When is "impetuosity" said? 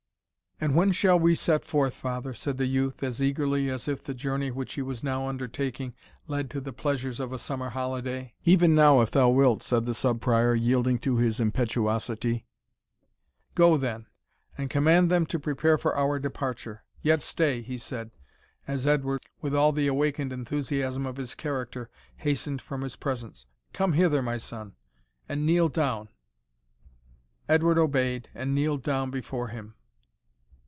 11.39-12.45